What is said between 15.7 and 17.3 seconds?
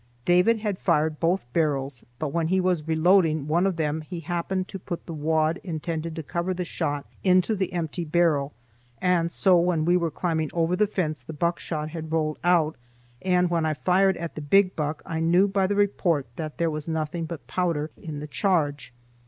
report that there was nothing